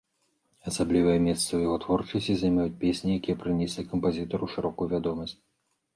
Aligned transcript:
Асаблівае 0.71 1.17
месца 1.27 1.43
ў 1.53 1.59
яго 1.67 1.77
творчасці 1.83 2.37
займаюць 2.39 2.79
песні, 2.85 3.15
якія 3.19 3.39
прынеслі 3.45 3.89
кампазітару 3.93 4.45
шырокую 4.55 4.89
вядомасць. 4.95 5.37